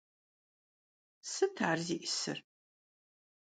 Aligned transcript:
Sıt 1.31 1.57
ar 1.69 1.79
zi'ısır? 1.85 2.39